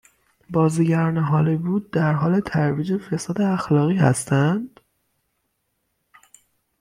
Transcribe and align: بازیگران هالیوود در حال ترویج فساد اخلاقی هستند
بازیگران 0.49 1.17
هالیوود 1.17 1.91
در 1.91 2.13
حال 2.13 2.39
ترویج 2.39 2.97
فساد 2.97 3.41
اخلاقی 3.41 3.95
هستند 3.95 4.79